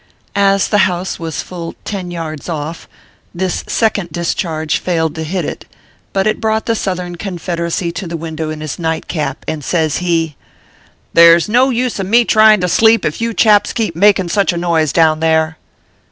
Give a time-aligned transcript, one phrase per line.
[0.35, 2.87] As the house was full ten yards off,
[3.35, 5.65] this second dis charge failed to hit it;
[6.11, 9.97] but it brought the Southern Confederacy to the window in his night cap, and says
[9.97, 10.35] he:"
[11.13, 14.51] There s no use of rny trying to sleep, if you chaps keep making such
[14.51, 15.59] a noise down there."